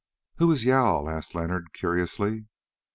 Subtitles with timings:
[0.37, 2.47] "Who is Jâl?" asked Leonard curiously.